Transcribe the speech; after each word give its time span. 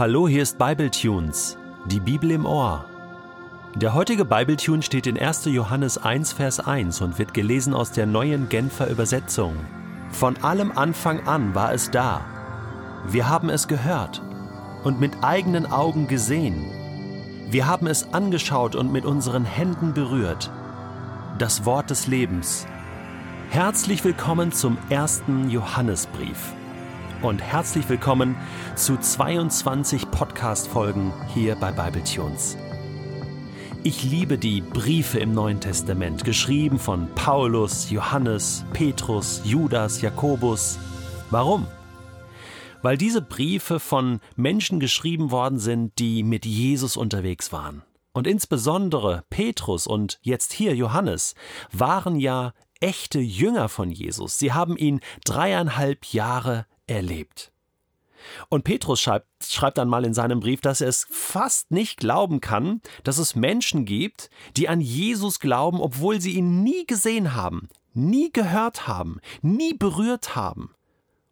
Hallo, 0.00 0.26
hier 0.26 0.42
ist 0.42 0.56
Bibletunes, 0.56 1.58
die 1.84 2.00
Bibel 2.00 2.30
im 2.30 2.46
Ohr. 2.46 2.86
Der 3.74 3.92
heutige 3.92 4.24
Bibletune 4.24 4.80
steht 4.80 5.06
in 5.06 5.18
1. 5.18 5.44
Johannes 5.44 5.98
1, 5.98 6.32
Vers 6.32 6.58
1 6.58 7.02
und 7.02 7.18
wird 7.18 7.34
gelesen 7.34 7.74
aus 7.74 7.92
der 7.92 8.06
neuen 8.06 8.48
Genfer 8.48 8.88
Übersetzung. 8.88 9.56
Von 10.08 10.38
allem 10.38 10.72
Anfang 10.72 11.28
an 11.28 11.54
war 11.54 11.74
es 11.74 11.90
da. 11.90 12.22
Wir 13.08 13.28
haben 13.28 13.50
es 13.50 13.68
gehört 13.68 14.22
und 14.84 15.00
mit 15.00 15.12
eigenen 15.20 15.70
Augen 15.70 16.08
gesehen. 16.08 16.64
Wir 17.50 17.66
haben 17.66 17.86
es 17.86 18.14
angeschaut 18.14 18.76
und 18.76 18.90
mit 18.90 19.04
unseren 19.04 19.44
Händen 19.44 19.92
berührt. 19.92 20.50
Das 21.36 21.66
Wort 21.66 21.90
des 21.90 22.06
Lebens. 22.06 22.66
Herzlich 23.50 24.02
willkommen 24.02 24.50
zum 24.50 24.78
ersten 24.88 25.50
Johannesbrief 25.50 26.54
und 27.22 27.42
herzlich 27.42 27.86
willkommen 27.90 28.34
zu 28.76 28.96
22 28.96 30.10
Podcast-Folgen 30.10 31.12
hier 31.34 31.54
bei 31.54 31.70
Bibletunes. 31.70 32.56
Ich 33.82 34.04
liebe 34.04 34.38
die 34.38 34.62
Briefe 34.62 35.18
im 35.18 35.34
Neuen 35.34 35.60
Testament, 35.60 36.24
geschrieben 36.24 36.78
von 36.78 37.14
Paulus, 37.14 37.90
Johannes, 37.90 38.64
Petrus, 38.72 39.42
Judas, 39.44 40.00
Jakobus. 40.00 40.78
Warum? 41.28 41.66
Weil 42.80 42.96
diese 42.96 43.20
Briefe 43.20 43.80
von 43.80 44.20
Menschen 44.36 44.80
geschrieben 44.80 45.30
worden 45.30 45.58
sind, 45.58 45.98
die 45.98 46.22
mit 46.22 46.46
Jesus 46.46 46.96
unterwegs 46.96 47.52
waren. 47.52 47.82
Und 48.12 48.26
insbesondere 48.26 49.24
Petrus 49.28 49.86
und 49.86 50.18
jetzt 50.22 50.54
hier 50.54 50.74
Johannes 50.74 51.34
waren 51.70 52.18
ja 52.18 52.54
echte 52.80 53.20
Jünger 53.20 53.68
von 53.68 53.90
Jesus. 53.90 54.38
Sie 54.38 54.54
haben 54.54 54.78
ihn 54.78 55.00
dreieinhalb 55.24 56.06
Jahre 56.06 56.64
erlebt. 56.90 57.52
Und 58.48 58.64
Petrus 58.64 59.00
schreibt, 59.00 59.26
schreibt 59.44 59.78
dann 59.78 59.88
mal 59.88 60.04
in 60.04 60.12
seinem 60.14 60.40
Brief, 60.40 60.60
dass 60.60 60.80
er 60.80 60.88
es 60.88 61.06
fast 61.10 61.70
nicht 61.70 61.98
glauben 61.98 62.40
kann, 62.40 62.82
dass 63.02 63.18
es 63.18 63.34
Menschen 63.34 63.84
gibt, 63.84 64.28
die 64.56 64.68
an 64.68 64.80
Jesus 64.80 65.40
glauben, 65.40 65.80
obwohl 65.80 66.20
sie 66.20 66.32
ihn 66.32 66.62
nie 66.62 66.84
gesehen 66.86 67.34
haben, 67.34 67.68
nie 67.94 68.30
gehört 68.30 68.86
haben, 68.86 69.20
nie 69.40 69.72
berührt 69.74 70.36
haben. 70.36 70.74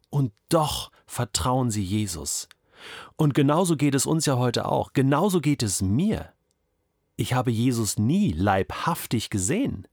Und 0.09 0.31
doch 0.49 0.91
vertrauen 1.05 1.69
sie 1.69 1.83
Jesus. 1.83 2.49
Und 3.15 3.33
genauso 3.33 3.75
geht 3.75 3.93
es 3.93 4.05
uns 4.05 4.25
ja 4.25 4.37
heute 4.37 4.65
auch. 4.65 4.93
Genauso 4.93 5.41
geht 5.41 5.61
es 5.61 5.81
mir. 5.81 6.31
Ich 7.17 7.33
habe 7.33 7.51
Jesus 7.51 7.97
nie 7.97 8.31
leibhaftig 8.31 9.29
gesehen. 9.29 9.87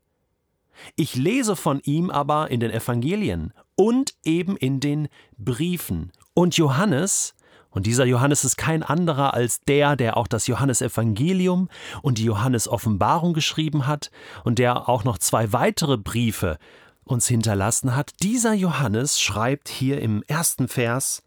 Ich 0.94 1.14
lese 1.16 1.56
von 1.56 1.80
ihm 1.80 2.10
aber 2.10 2.50
in 2.50 2.60
den 2.60 2.70
Evangelien 2.70 3.52
und 3.76 4.14
eben 4.24 4.56
in 4.56 4.80
den 4.80 5.08
Briefen. 5.38 6.10
Und 6.34 6.56
Johannes, 6.56 7.34
und 7.70 7.86
dieser 7.86 8.06
Johannes 8.06 8.44
ist 8.44 8.56
kein 8.56 8.82
anderer 8.82 9.34
als 9.34 9.60
der, 9.60 9.96
der 9.96 10.16
auch 10.16 10.26
das 10.26 10.46
Johannesevangelium 10.46 11.68
und 12.02 12.18
die 12.18 12.24
Johannes-Offenbarung 12.24 13.34
geschrieben 13.34 13.86
hat 13.86 14.10
und 14.44 14.58
der 14.58 14.88
auch 14.88 15.04
noch 15.04 15.18
zwei 15.18 15.52
weitere 15.52 15.98
Briefe 15.98 16.58
uns 17.04 17.28
hinterlassen 17.28 17.94
hat. 17.94 18.12
Dieser 18.22 18.54
Johannes 18.54 19.20
schreibt 19.20 19.68
hier 19.68 20.00
im 20.00 20.22
ersten 20.26 20.68
Vers, 20.68 21.22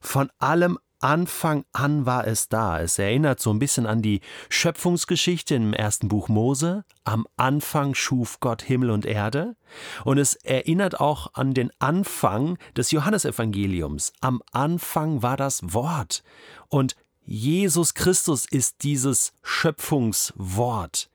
von 0.00 0.30
allem 0.38 0.78
Anfang 1.00 1.64
an 1.72 2.06
war 2.06 2.26
es 2.26 2.48
da. 2.48 2.80
Es 2.80 2.98
erinnert 2.98 3.40
so 3.40 3.50
ein 3.50 3.58
bisschen 3.58 3.86
an 3.86 4.02
die 4.02 4.20
Schöpfungsgeschichte 4.48 5.54
im 5.54 5.72
ersten 5.72 6.08
Buch 6.08 6.28
Mose. 6.28 6.84
Am 7.04 7.26
Anfang 7.36 7.94
schuf 7.94 8.40
Gott 8.40 8.62
Himmel 8.62 8.90
und 8.90 9.06
Erde. 9.06 9.56
Und 10.04 10.18
es 10.18 10.34
erinnert 10.34 11.00
auch 11.00 11.34
an 11.34 11.54
den 11.54 11.70
Anfang 11.78 12.58
des 12.76 12.90
Johannesevangeliums. 12.90 14.12
Am 14.20 14.42
Anfang 14.52 15.22
war 15.22 15.36
das 15.36 15.72
Wort. 15.72 16.22
Und 16.68 16.96
Jesus 17.24 17.94
Christus 17.94 18.46
ist 18.46 18.82
dieses 18.82 19.32
Schöpfungswort. 19.42 21.10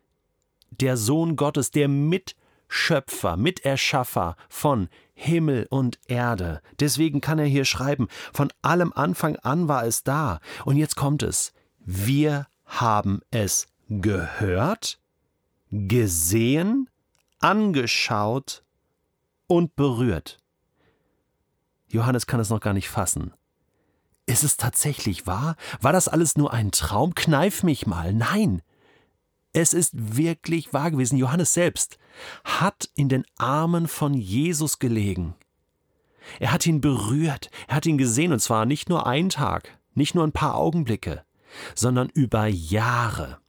Der 0.70 0.98
Sohn 0.98 1.36
Gottes, 1.36 1.72
der 1.72 1.88
Mitschöpfer, 2.74 3.38
Miterschaffer 3.38 4.36
von 4.50 4.90
Himmel 5.14 5.68
und 5.70 6.00
Erde. 6.08 6.60
Deswegen 6.80 7.22
kann 7.22 7.38
er 7.38 7.46
hier 7.46 7.66
schreiben, 7.66 8.08
von 8.34 8.52
allem 8.64 8.92
Anfang 8.94 9.36
an 9.38 9.68
war 9.68 9.86
es 9.86 10.04
da. 10.04 10.40
Und 10.66 10.78
jetzt 10.78 10.96
kommt 10.96 11.22
es. 11.22 11.54
Wir 11.86 12.48
haben 12.66 13.22
es 13.30 13.68
gehört, 13.90 15.00
gesehen, 15.70 16.90
angeschaut 17.40 18.64
und 19.46 19.76
berührt. 19.76 20.40
Johannes 21.90 22.26
kann 22.26 22.40
es 22.40 22.50
noch 22.50 22.60
gar 22.60 22.74
nicht 22.74 22.90
fassen. 22.90 23.34
Ist 24.26 24.44
es 24.44 24.58
tatsächlich 24.58 25.28
wahr? 25.28 25.58
War 25.80 25.94
das 25.94 26.08
alles 26.08 26.38
nur 26.38 26.52
ein 26.52 26.72
Traum? 26.72 27.14
Kneif 27.14 27.62
mich 27.62 27.86
mal. 27.86 28.14
Nein, 28.14 28.64
es 29.53 29.74
ist 29.74 30.18
wirklich 30.18 30.74
wahr 30.74 30.91
gewesen. 30.91 31.18
Johannes 31.18 31.53
selbst 31.53 32.00
hat 32.44 32.90
in 32.96 33.08
den 33.08 33.24
Armen 33.38 33.88
von 33.88 34.14
Jesus 34.16 34.80
gelegen. 34.80 35.36
Er 36.40 36.52
hat 36.52 36.66
ihn 36.66 36.81
berührt, 36.81 37.50
er 37.68 37.75
hat 37.75 37.86
ihn 37.86 37.97
gesehen, 37.97 38.31
und 38.31 38.40
zwar 38.40 38.66
nicht 38.66 38.90
nur 38.90 39.06
einen 39.06 39.30
Tag, 39.30 39.78
nicht 39.94 40.16
nur 40.16 40.25
ein 40.25 40.31
paar 40.31 40.56
Augenblicke, 40.56 41.24
sondern 41.75 42.09
über 42.09 42.47
Jahre. 42.47 43.40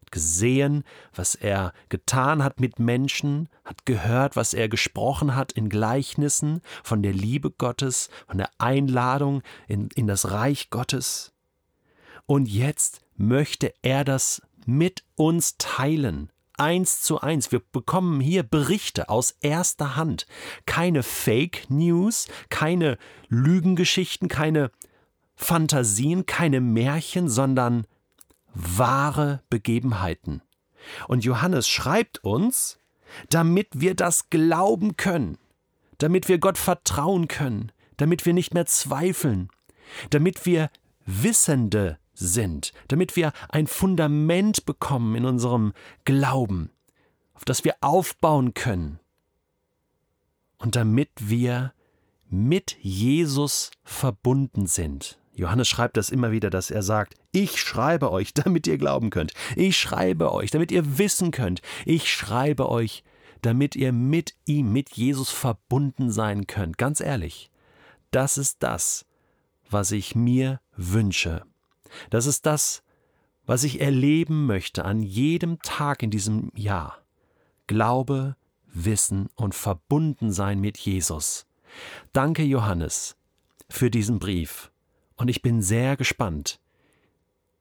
Hat 0.00 0.12
gesehen, 0.12 0.84
was 1.14 1.34
er 1.34 1.72
getan 1.88 2.44
hat 2.44 2.60
mit 2.60 2.78
Menschen, 2.78 3.48
hat 3.64 3.84
gehört, 3.86 4.36
was 4.36 4.54
er 4.54 4.68
gesprochen 4.68 5.34
hat 5.34 5.52
in 5.52 5.68
Gleichnissen 5.68 6.60
von 6.84 7.02
der 7.02 7.12
Liebe 7.12 7.50
Gottes, 7.50 8.10
von 8.26 8.38
der 8.38 8.50
Einladung 8.58 9.42
in, 9.66 9.88
in 9.94 10.06
das 10.06 10.30
Reich 10.30 10.70
Gottes. 10.70 11.32
Und 12.26 12.46
jetzt 12.46 13.00
möchte 13.16 13.72
er 13.82 14.04
das 14.04 14.42
mit 14.68 15.02
uns 15.14 15.56
teilen. 15.56 16.30
Eins 16.58 17.00
zu 17.00 17.22
eins. 17.22 17.50
Wir 17.50 17.60
bekommen 17.72 18.20
hier 18.20 18.42
Berichte 18.42 19.08
aus 19.08 19.34
erster 19.40 19.96
Hand. 19.96 20.26
Keine 20.66 21.02
Fake 21.02 21.70
News, 21.70 22.28
keine 22.50 22.98
Lügengeschichten, 23.28 24.28
keine 24.28 24.70
Fantasien, 25.36 26.26
keine 26.26 26.60
Märchen, 26.60 27.30
sondern 27.30 27.86
wahre 28.52 29.42
Begebenheiten. 29.48 30.42
Und 31.06 31.24
Johannes 31.24 31.66
schreibt 31.66 32.22
uns, 32.22 32.78
damit 33.30 33.68
wir 33.72 33.94
das 33.94 34.28
glauben 34.28 34.98
können, 34.98 35.38
damit 35.96 36.28
wir 36.28 36.38
Gott 36.38 36.58
vertrauen 36.58 37.26
können, 37.26 37.72
damit 37.96 38.26
wir 38.26 38.34
nicht 38.34 38.52
mehr 38.52 38.66
zweifeln, 38.66 39.48
damit 40.10 40.44
wir 40.44 40.70
Wissende 41.06 41.98
sind, 42.18 42.72
damit 42.88 43.16
wir 43.16 43.32
ein 43.48 43.66
Fundament 43.66 44.66
bekommen 44.66 45.14
in 45.14 45.24
unserem 45.24 45.72
Glauben, 46.04 46.70
auf 47.34 47.44
das 47.44 47.64
wir 47.64 47.76
aufbauen 47.80 48.54
können 48.54 48.98
und 50.58 50.76
damit 50.76 51.10
wir 51.18 51.72
mit 52.28 52.76
Jesus 52.80 53.70
verbunden 53.84 54.66
sind. 54.66 55.18
Johannes 55.34 55.68
schreibt 55.68 55.96
das 55.96 56.10
immer 56.10 56.32
wieder, 56.32 56.50
dass 56.50 56.70
er 56.70 56.82
sagt, 56.82 57.14
ich 57.30 57.60
schreibe 57.60 58.10
euch, 58.10 58.34
damit 58.34 58.66
ihr 58.66 58.76
glauben 58.76 59.10
könnt. 59.10 59.32
Ich 59.56 59.78
schreibe 59.78 60.32
euch, 60.32 60.50
damit 60.50 60.72
ihr 60.72 60.98
wissen 60.98 61.30
könnt. 61.30 61.62
Ich 61.86 62.12
schreibe 62.12 62.68
euch, 62.68 63.04
damit 63.42 63.76
ihr 63.76 63.92
mit 63.92 64.34
ihm, 64.46 64.72
mit 64.72 64.90
Jesus 64.90 65.30
verbunden 65.30 66.10
sein 66.10 66.48
könnt. 66.48 66.76
Ganz 66.76 67.00
ehrlich, 67.00 67.50
das 68.10 68.36
ist 68.36 68.62
das, 68.64 69.06
was 69.70 69.92
ich 69.92 70.16
mir 70.16 70.60
wünsche. 70.76 71.44
Das 72.10 72.26
ist 72.26 72.46
das, 72.46 72.82
was 73.46 73.64
ich 73.64 73.80
erleben 73.80 74.46
möchte 74.46 74.84
an 74.84 75.02
jedem 75.02 75.60
Tag 75.62 76.02
in 76.02 76.10
diesem 76.10 76.52
Jahr. 76.54 76.98
Glaube, 77.66 78.36
Wissen 78.66 79.28
und 79.34 79.54
verbunden 79.54 80.32
sein 80.32 80.60
mit 80.60 80.76
Jesus. 80.78 81.46
Danke, 82.12 82.42
Johannes, 82.42 83.16
für 83.68 83.90
diesen 83.90 84.18
Brief. 84.18 84.70
Und 85.16 85.28
ich 85.28 85.42
bin 85.42 85.62
sehr 85.62 85.96
gespannt, 85.96 86.60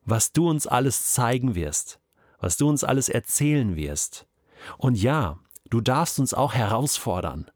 was 0.05 0.31
du 0.31 0.49
uns 0.49 0.67
alles 0.67 1.13
zeigen 1.13 1.55
wirst, 1.55 1.99
was 2.39 2.57
du 2.57 2.67
uns 2.69 2.83
alles 2.83 3.09
erzählen 3.09 3.75
wirst. 3.75 4.27
Und 4.77 4.97
ja, 4.97 5.39
du 5.69 5.81
darfst 5.81 6.19
uns 6.19 6.33
auch 6.33 6.53
herausfordern. 6.53 7.49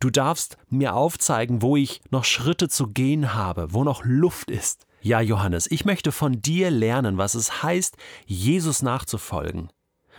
Du 0.00 0.10
darfst 0.10 0.58
mir 0.68 0.94
aufzeigen, 0.94 1.62
wo 1.62 1.76
ich 1.76 2.00
noch 2.10 2.24
Schritte 2.24 2.68
zu 2.68 2.88
gehen 2.88 3.34
habe, 3.34 3.72
wo 3.72 3.84
noch 3.84 4.04
Luft 4.04 4.50
ist, 4.50 4.87
ja, 5.00 5.20
Johannes, 5.20 5.70
ich 5.70 5.84
möchte 5.84 6.12
von 6.12 6.42
dir 6.42 6.70
lernen, 6.70 7.18
was 7.18 7.34
es 7.34 7.62
heißt, 7.62 7.96
Jesus 8.26 8.82
nachzufolgen. 8.82 9.70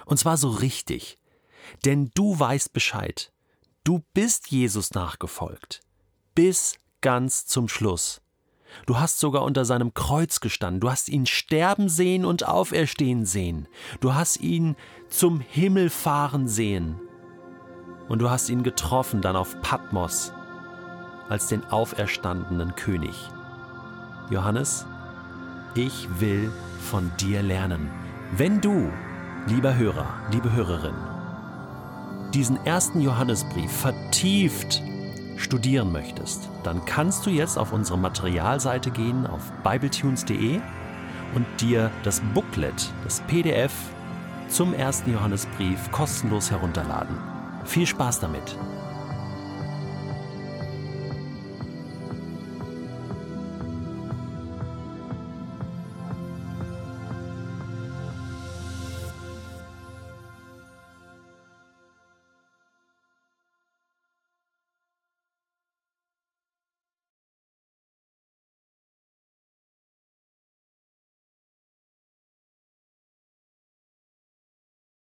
Und 0.05 0.17
zwar 0.17 0.37
so 0.37 0.49
richtig. 0.49 1.17
Denn 1.85 2.11
du 2.15 2.39
weißt 2.39 2.73
Bescheid. 2.73 3.31
Du 3.83 4.03
bist 4.13 4.51
Jesus 4.51 4.91
nachgefolgt. 4.91 5.81
Bis 6.35 6.77
ganz 7.01 7.45
zum 7.45 7.67
Schluss. 7.67 8.21
Du 8.85 8.99
hast 8.99 9.19
sogar 9.19 9.43
unter 9.43 9.65
seinem 9.65 9.93
Kreuz 9.93 10.41
gestanden, 10.41 10.79
du 10.79 10.91
hast 10.91 11.09
ihn 11.09 11.25
sterben 11.25 11.89
sehen 11.89 12.23
und 12.23 12.47
auferstehen 12.47 13.25
sehen, 13.25 13.67
du 13.99 14.13
hast 14.13 14.39
ihn 14.41 14.75
zum 15.09 15.39
Himmel 15.39 15.89
fahren 15.89 16.47
sehen 16.47 16.99
und 18.09 18.19
du 18.19 18.29
hast 18.29 18.47
ihn 18.49 18.61
getroffen 18.61 19.21
dann 19.21 19.35
auf 19.35 19.59
Patmos 19.61 20.33
als 21.29 21.47
den 21.47 21.65
auferstandenen 21.65 22.75
König. 22.75 23.15
Johannes, 24.29 24.85
Ich 25.75 26.07
will 26.19 26.51
von 26.79 27.11
dir 27.19 27.41
lernen. 27.41 27.89
Wenn 28.35 28.61
du, 28.61 28.91
lieber 29.47 29.75
Hörer, 29.75 30.07
liebe 30.31 30.51
Hörerin, 30.51 30.95
diesen 32.33 32.63
ersten 32.65 33.01
Johannesbrief 33.01 33.71
vertieft 33.71 34.81
studieren 35.37 35.91
möchtest, 35.91 36.49
dann 36.63 36.85
kannst 36.85 37.25
du 37.25 37.29
jetzt 37.29 37.57
auf 37.57 37.71
unsere 37.71 37.97
Materialseite 37.97 38.91
gehen 38.91 39.25
auf 39.25 39.51
bibletunes.de 39.63 40.59
und 41.35 41.45
dir 41.59 41.89
das 42.03 42.21
Booklet, 42.33 42.91
das 43.03 43.21
PDF 43.21 43.73
zum 44.47 44.73
ersten 44.73 45.13
Johannesbrief 45.13 45.91
kostenlos 45.91 46.51
herunterladen. 46.51 47.15
Viel 47.65 47.87
Spaß 47.87 48.19
damit! 48.19 48.57